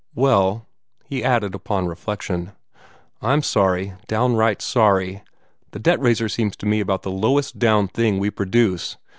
[0.15, 0.65] "Well,"
[1.05, 2.53] he added upon reflection,
[3.21, 5.21] "I'm sorry, downright sorry.
[5.73, 8.97] The debt raiser seems to me about the lowest down thing we produce.